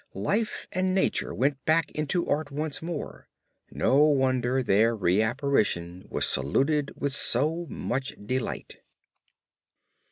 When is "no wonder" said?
3.69-4.63